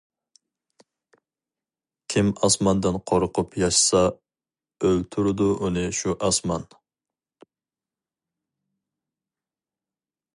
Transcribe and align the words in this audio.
كىم 2.13 2.31
ئاسماندىن 2.47 2.97
قورقۇپ 3.11 3.57
ياشىسا 3.65 4.01
ئۆلتۈرىدۇ 4.87 5.49
ئۇنى 5.67 5.85
شۇ 6.01 6.17
ئاسمان. 6.19 6.69